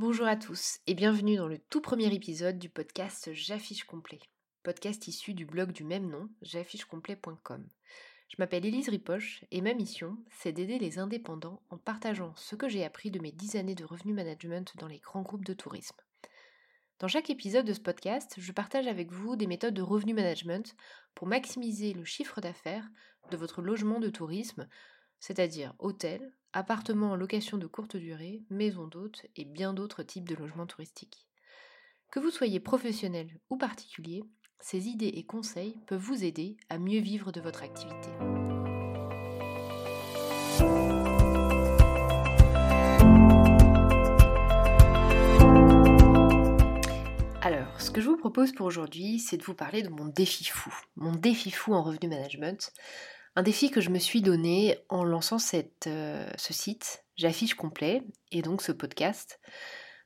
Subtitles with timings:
[0.00, 4.18] Bonjour à tous et bienvenue dans le tout premier épisode du podcast J'affiche complet,
[4.62, 7.68] podcast issu du blog du même nom, j'affichecomplet.com.
[8.30, 12.66] Je m'appelle Élise Ripoche et ma mission, c'est d'aider les indépendants en partageant ce que
[12.66, 16.00] j'ai appris de mes 10 années de revenu management dans les grands groupes de tourisme.
[16.98, 20.74] Dans chaque épisode de ce podcast, je partage avec vous des méthodes de revenu management
[21.14, 22.88] pour maximiser le chiffre d'affaires
[23.30, 24.66] de votre logement de tourisme,
[25.20, 30.34] c'est-à-dire hôtel, appartements en location de courte durée, maisons d'hôtes et bien d'autres types de
[30.34, 31.26] logements touristiques.
[32.10, 34.24] Que vous soyez professionnel ou particulier,
[34.58, 38.10] ces idées et conseils peuvent vous aider à mieux vivre de votre activité.
[47.42, 50.44] Alors, ce que je vous propose pour aujourd'hui, c'est de vous parler de mon défi
[50.44, 52.72] fou, mon défi fou en revenu management,
[53.36, 55.38] un défi que je me suis donné en lançant
[55.86, 58.02] euh, ce site, j'affiche complet,
[58.32, 59.40] et donc ce podcast,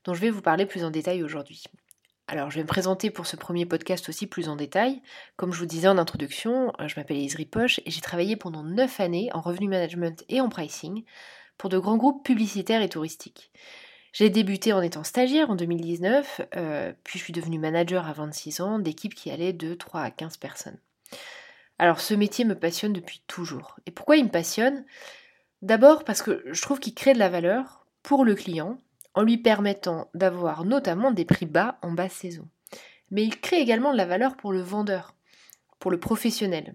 [0.04, 1.64] dont je vais vous parler plus en détail aujourd'hui.
[2.26, 5.02] Alors, je vais me présenter pour ce premier podcast aussi plus en détail.
[5.36, 8.62] Comme je vous disais en introduction, euh, je m'appelle Isri Poche et j'ai travaillé pendant
[8.62, 11.04] 9 années en revenu management et en pricing
[11.58, 13.52] pour de grands groupes publicitaires et touristiques.
[14.12, 18.60] J'ai débuté en étant stagiaire en 2019, euh, puis je suis devenue manager à 26
[18.60, 20.78] ans d'équipes qui allaient de 3 à 15 personnes.
[21.78, 23.76] Alors ce métier me passionne depuis toujours.
[23.86, 24.84] Et pourquoi il me passionne?
[25.62, 28.78] D'abord parce que je trouve qu'il crée de la valeur pour le client
[29.14, 32.48] en lui permettant d'avoir notamment des prix bas en basse saison.
[33.10, 35.14] Mais il crée également de la valeur pour le vendeur,
[35.78, 36.74] pour le professionnel,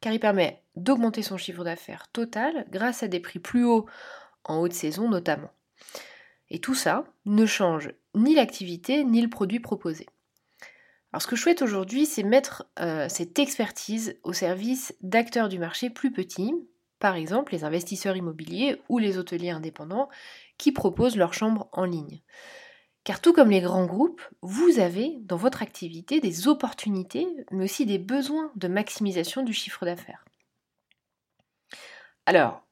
[0.00, 3.86] car il permet d'augmenter son chiffre d'affaires total grâce à des prix plus hauts
[4.44, 5.50] en haute saison notamment.
[6.50, 10.06] Et tout ça ne change ni l'activité ni le produit proposé.
[11.12, 15.58] Alors ce que je souhaite aujourd'hui, c'est mettre euh, cette expertise au service d'acteurs du
[15.58, 16.54] marché plus petits,
[17.00, 20.08] par exemple les investisseurs immobiliers ou les hôteliers indépendants
[20.56, 22.22] qui proposent leurs chambres en ligne.
[23.04, 27.84] Car tout comme les grands groupes, vous avez dans votre activité des opportunités, mais aussi
[27.84, 30.24] des besoins de maximisation du chiffre d'affaires.
[32.26, 32.64] Alors,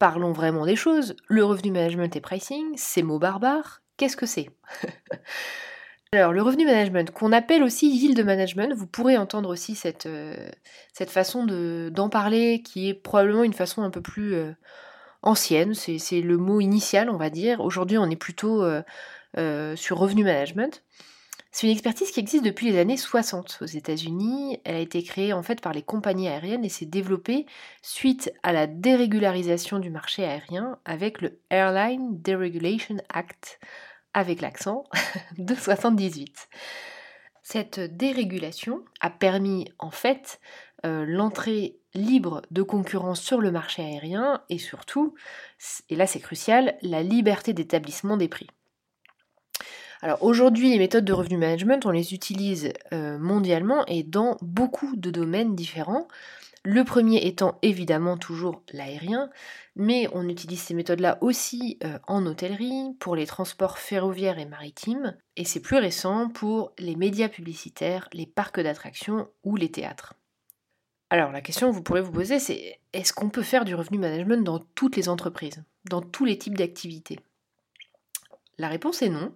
[0.00, 1.14] parlons vraiment des choses.
[1.28, 4.50] Le revenu management et pricing, ces mots barbares, qu'est-ce que c'est?
[6.12, 10.50] Alors, le revenu management, qu'on appelle aussi yield management, vous pourrez entendre aussi cette, euh,
[10.92, 14.50] cette façon d'en parler, qui est probablement une façon un peu plus euh,
[15.22, 17.60] ancienne, c'est le mot initial, on va dire.
[17.60, 20.82] Aujourd'hui, on est plutôt euh, sur revenu management.
[21.52, 24.60] C'est une expertise qui existe depuis les années 60 aux États-Unis.
[24.64, 27.46] Elle a été créée en fait par les compagnies aériennes et s'est développée
[27.82, 33.60] suite à la dérégularisation du marché aérien avec le Airline Deregulation Act
[34.14, 34.84] avec l'accent,
[35.38, 36.48] de 78.
[37.42, 40.40] Cette dérégulation a permis en fait
[40.86, 45.14] euh, l'entrée libre de concurrence sur le marché aérien et surtout,
[45.88, 48.46] et là c'est crucial, la liberté d'établissement des prix.
[50.02, 54.96] Alors aujourd'hui, les méthodes de revenu management, on les utilise euh, mondialement et dans beaucoup
[54.96, 56.08] de domaines différents.
[56.62, 59.30] Le premier étant évidemment toujours l'aérien,
[59.76, 65.16] mais on utilise ces méthodes-là aussi euh, en hôtellerie, pour les transports ferroviaires et maritimes,
[65.36, 70.14] et c'est plus récent pour les médias publicitaires, les parcs d'attractions ou les théâtres.
[71.08, 73.98] Alors la question que vous pourrez vous poser, c'est est-ce qu'on peut faire du revenu
[73.98, 77.20] management dans toutes les entreprises, dans tous les types d'activités?
[78.58, 79.34] La réponse est non.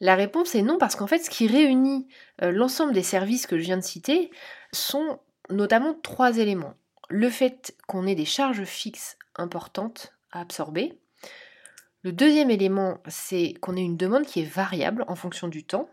[0.00, 2.08] La réponse est non parce qu'en fait ce qui réunit
[2.42, 4.30] euh, l'ensemble des services que je viens de citer
[4.72, 5.20] sont
[5.50, 6.74] notamment trois éléments.
[7.08, 10.98] Le fait qu'on ait des charges fixes importantes à absorber.
[12.02, 15.88] Le deuxième élément, c'est qu'on ait une demande qui est variable en fonction du temps.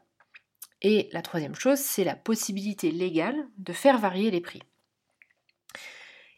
[0.82, 4.62] Et la troisième chose, c'est la possibilité légale de faire varier les prix.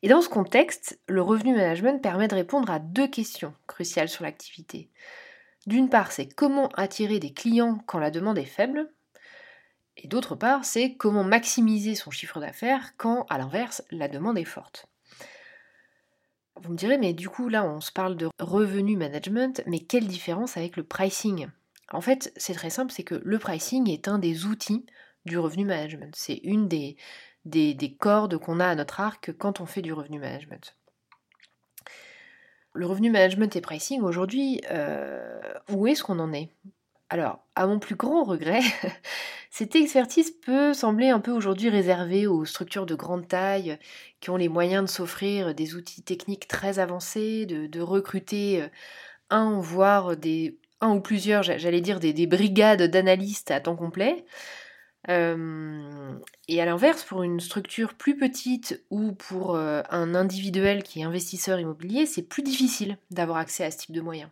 [0.04, 4.24] Et dans ce contexte, le revenu management permet de répondre à deux questions cruciales sur
[4.24, 4.90] l'activité.
[5.66, 8.90] D'une part, c'est comment attirer des clients quand la demande est faible,
[9.98, 14.46] et d'autre part, c'est comment maximiser son chiffre d'affaires quand, à l'inverse, la demande est
[14.46, 14.88] forte.
[16.56, 20.08] Vous me direz, mais du coup, là, on se parle de revenu management, mais quelle
[20.08, 21.48] différence avec le pricing?
[21.92, 24.86] En fait, c'est très simple, c'est que le pricing est un des outils
[25.26, 26.14] du revenu management.
[26.16, 26.98] C'est une des,
[27.46, 30.76] des, cordes qu'on a à notre arc quand on fait du revenu management.
[32.74, 35.40] Le revenu management et pricing, aujourd'hui, euh,
[35.70, 36.50] où est-ce qu'on en est?
[37.10, 38.60] Alors, à mon plus grand regret,
[39.50, 43.80] cette expertise peut sembler un peu aujourd'hui réservée aux structures de grande taille
[44.20, 48.68] qui ont les moyens de s'offrir des outils techniques très avancés, de, recruter euh,
[49.30, 50.16] un, voire
[50.82, 54.26] un ou plusieurs, j'allais dire des, brigades d'analystes à temps complet.
[55.08, 61.04] Et à l'inverse, pour une structure plus petite ou pour euh, un individuel qui est
[61.04, 64.30] investisseur immobilier, c'est plus difficile d'avoir accès à ce type de moyens.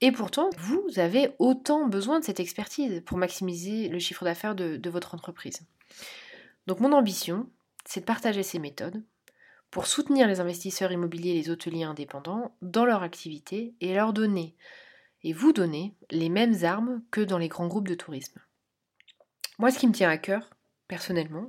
[0.00, 4.90] Et pourtant, vous avez autant besoin de cette expertise pour maximiser le chiffre d'affaires de,
[4.90, 5.60] votre entreprise.
[6.66, 7.48] Donc mon ambition,
[7.84, 9.02] c'est de partager ces méthodes
[9.70, 14.54] pour soutenir les investisseurs immobiliers et les hôteliers indépendants dans leur activité et leur donner
[15.24, 18.40] et vous donner les mêmes armes que dans les grands groupes de tourisme.
[19.58, 20.50] Moi, ce qui me tient à cœur,
[20.86, 21.48] personnellement,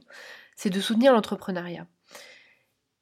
[0.56, 1.86] c'est de soutenir l'entrepreneuriat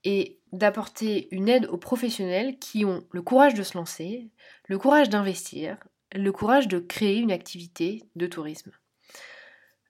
[0.04, 4.30] et d'apporter une aide aux professionnels qui ont le courage de se lancer,
[4.68, 5.78] le courage d'investir,
[6.14, 8.72] le courage de créer une activité de tourisme.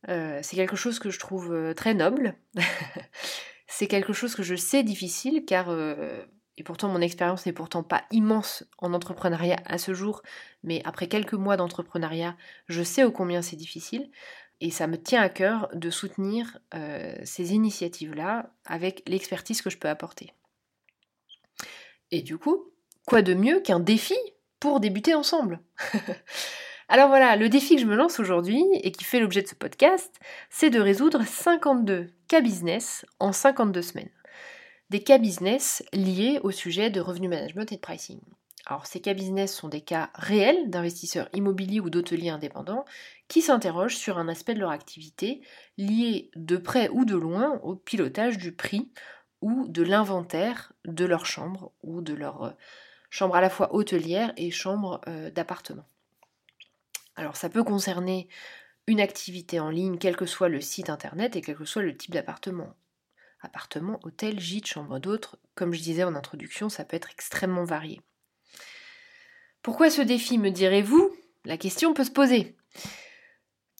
[0.10, 2.36] Euh, c'est quelque chose que je trouve euh, très noble.
[3.68, 6.24] c'est quelque chose que je sais difficile car, euh,
[6.58, 10.22] et pourtant mon expérience n'est pourtant pas immense en entrepreneuriat à ce jour,
[10.64, 12.36] mais après quelques mois d'entrepreneuriat,
[12.68, 14.10] je sais ô combien c'est difficile.
[14.60, 16.58] Et ça me tient à cœur de soutenir
[17.24, 20.34] ces initiatives-là avec l'expertise que je peux apporter.
[22.12, 22.72] Et du coup,
[23.06, 24.18] quoi de mieux qu'un défi
[24.60, 25.60] pour débuter ensemble?
[26.90, 29.56] Alors voilà, le défi que je me lance aujourd'hui et qui fait l'objet de ce
[29.56, 30.14] podcast,
[30.50, 34.10] c'est de résoudre 52 cas business en 52 semaines.
[34.90, 38.22] Des cas business liés au sujet de revenu management et de pricing.
[38.70, 42.84] Alors ces cas business sont des cas réels d'investisseurs immobiliers ou d'hôteliers indépendants
[43.30, 45.40] qui s'interrogent sur un aspect de leur activité
[45.78, 48.92] lié de près ou de loin au pilotage du prix
[49.40, 52.52] ou de l'inventaire de leur chambre ou de leur euh,
[53.10, 55.86] chambre à la fois hôtelière et chambre euh, d'appartement.
[57.16, 58.28] Alors ça peut concerner
[58.86, 61.96] une activité en ligne, quel que soit le site internet et quel que soit le
[61.96, 62.76] type d'appartement.
[63.40, 68.02] Appartement, hôtel, gîte, chambre d'autres, comme je disais en introduction, ça peut être extrêmement varié.
[69.68, 71.14] Pourquoi ce défi, me direz-vous?
[71.44, 72.56] La question peut se poser.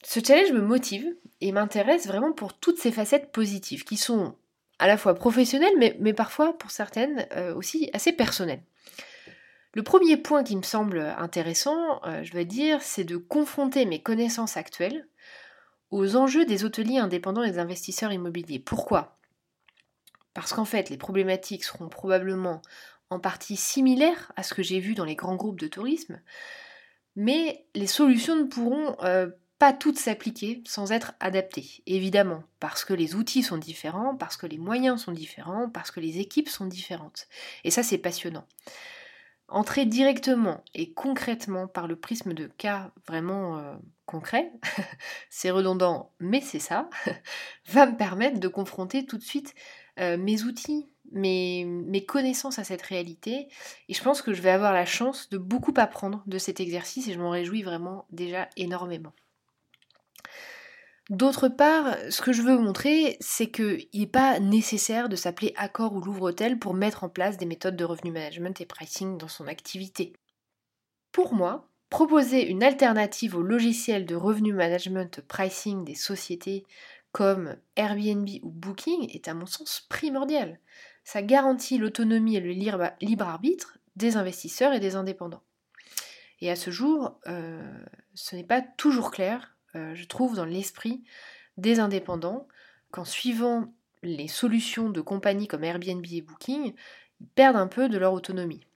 [0.04, 1.06] Ce challenge me motive
[1.40, 4.36] et m'intéresse vraiment pour toutes ces facettes positives qui sont
[4.78, 8.62] à la fois professionnelles mais, parfois pour certaines euh, aussi assez personnelles.
[9.72, 14.02] Le premier point qui me semble intéressant, euh, je vais dire, c'est de confronter mes
[14.02, 15.08] connaissances actuelles
[15.90, 18.58] aux enjeux des hôteliers indépendants et des investisseurs immobiliers.
[18.58, 19.16] Pourquoi?
[20.34, 22.60] Parce qu'en fait, les problématiques seront probablement
[23.10, 26.20] en partie similaires à ce que j'ai vu dans les grands groupes de tourisme,
[27.16, 29.28] mais les solutions ne pourront euh,
[29.58, 34.46] pas toutes s'appliquer sans être adaptées, évidemment, parce que les outils sont différents, parce que
[34.46, 37.26] les moyens sont différents, parce que les équipes sont différentes.
[37.64, 38.46] Et ça, c'est passionnant.
[39.48, 43.74] Entrer directement et concrètement par le prisme de cas vraiment euh,
[44.06, 44.52] concrets,
[45.30, 46.88] c'est redondant, mais c'est ça,
[47.68, 49.54] va me permettre de confronter tout de suite
[49.98, 53.48] euh, mes outils, mes, mes, connaissances à cette réalité.
[53.88, 57.08] Et je pense que je vais avoir la chance de beaucoup apprendre de cet exercice
[57.08, 59.12] et je m'en réjouis vraiment déjà énormément.
[61.10, 65.94] D'autre part, ce que je veux montrer, c'est qu'il n'est pas nécessaire de s'appeler Accor
[65.94, 69.46] ou Louvre-Hôtel pour mettre en place des méthodes de revenu management et pricing dans son
[69.46, 70.12] activité.
[71.10, 76.66] Pour moi, proposer une alternative au logiciel de revenu management pricing des sociétés
[77.10, 80.60] comme Airbnb ou Booking est à mon sens primordial.
[81.08, 85.42] Ça garantit l'autonomie et le libre arbitre des investisseurs et des indépendants.
[86.42, 87.62] Et à ce jour, euh,
[88.12, 91.02] ce n'est pas toujours clair euh, je trouve, dans l'esprit
[91.56, 92.46] des indépendants,
[92.90, 93.72] qu'en suivant
[94.02, 96.74] les solutions de compagnies comme Airbnb et Booking,
[97.20, 98.66] ils perdent un peu de leur autonomie.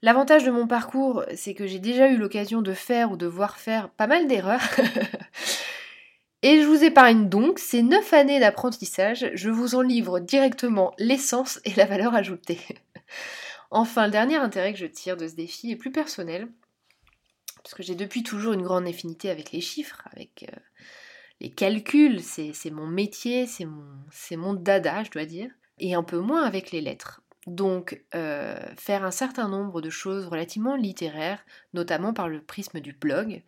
[0.00, 3.58] L'avantage de mon parcours, c'est que j'ai déjà eu l'occasion de faire ou de voir
[3.58, 4.62] faire pas mal d'erreurs.
[6.42, 11.58] Et je vous épargne donc ces 9 années d'apprentissage, je vous en livre directement l'essence
[11.64, 12.60] et la valeur ajoutée.
[13.70, 16.48] enfin, le dernier intérêt que je tire de ce défi est plus personnel.
[17.64, 20.60] Parce que j'ai depuis toujours une grande affinité avec les chiffres, avec euh,
[21.40, 23.84] les calculs, c'est mon métier, c'est mon,
[24.36, 27.20] mon dada, je dois dire, et un peu moins avec les lettres.
[27.48, 32.92] Donc, euh, faire un certain nombre de choses relativement littéraires, notamment par le prisme du
[32.92, 33.42] blog,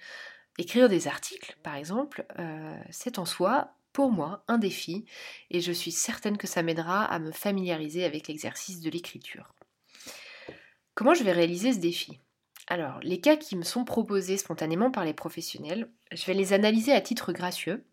[0.58, 5.04] écrire des articles, par exemple, euh, c'est en soi, pour moi, un défi,
[5.50, 9.54] et je suis certaine que ça m'aidera à me familiariser avec l'exercice de l'écriture.
[10.94, 12.18] Comment je vais réaliser ce défi?
[12.66, 16.92] Alors, les cas qui me sont proposés spontanément par les professionnels, je vais les analyser
[16.92, 17.84] à titre gracieux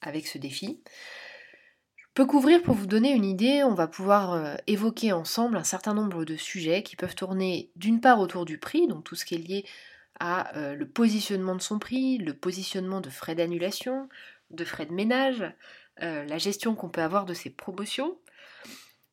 [0.00, 0.80] avec ce défi.
[1.98, 5.64] Je peux couvrir pour vous donner une idée, on va pouvoir euh, évoquer ensemble un
[5.64, 9.24] certain nombre de sujets qui peuvent tourner d'une part autour du prix, donc tout ce
[9.24, 9.64] qui est lié
[10.20, 14.08] à euh, le positionnement de son prix, le positionnement de frais d'annulation,
[14.50, 15.44] de frais de ménage,
[16.02, 18.18] euh, la gestion qu'on peut avoir de ses promotions,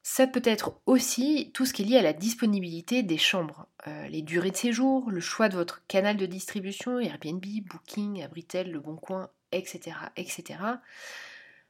[0.02, 4.08] ça peut être aussi tout ce qui est lié à la disponibilité des chambres, euh,
[4.08, 8.80] les durées de séjour, le choix de votre canal de distribution, Airbnb, Booking, Abritel, Le
[8.80, 9.96] Bon Coin, etc.
[10.18, 10.60] etc.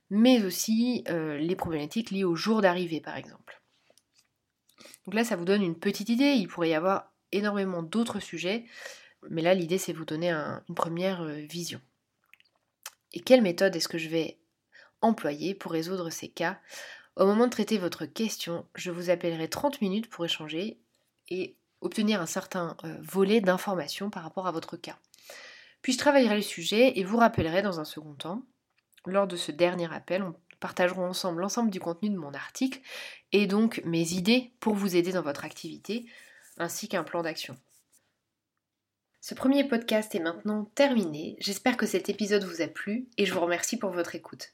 [0.10, 3.62] mais aussi les problématiques liées au jour d'arrivée par exemple.
[5.06, 8.66] Donc là, ça vous donne une petite idée, il pourrait y avoir énormément d'autres sujets,
[9.30, 11.82] mais là l'idée c'est vous donner une première euh, vision.
[13.14, 14.38] Et quelle méthode est-ce que je vais
[15.02, 16.60] employer pour résoudre ces cas?
[17.16, 20.80] Au moment de traiter votre question, je vous appellerai 30 minutes pour échanger
[21.30, 24.98] et obtenir un certain euh, volet d'informations par rapport à votre cas.
[25.82, 28.42] Puis je travaillerai le sujet et vous rappellerai dans un second temps?
[29.06, 32.80] Lors de ce dernier appel, on partagerons ensemble l'ensemble du contenu de mon article
[33.34, 36.06] et donc mes idées pour vous aider dans votre activité,
[36.58, 37.58] ainsi qu'un plan d'action.
[39.26, 41.38] Ce premier podcast est maintenant terminé.
[41.40, 44.50] J'espère que cet épisode vous a plu et je vous remercie pour votre écoute.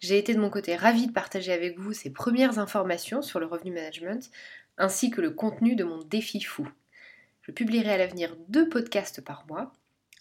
[0.00, 3.46] J'ai été de mon côté ravie de partager avec vous ces premières informations sur le
[3.46, 4.30] revenu management
[4.76, 6.68] ainsi que le contenu de mon défi fou.
[7.40, 9.72] Je publierai à l'avenir deux podcasts par mois.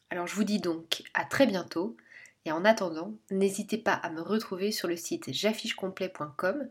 [0.10, 1.98] Alors je vous dis donc à très bientôt
[2.46, 6.70] et en attendant, n'hésitez pas à me retrouver sur le site j'affichecomplet.com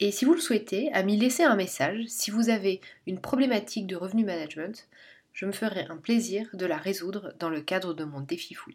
[0.00, 3.86] et si vous le souhaitez, à m'y laisser un message si vous avez une problématique
[3.86, 4.86] de revenu management.
[5.32, 8.70] Je me ferai un plaisir de la résoudre dans le cadre de mon défi fou.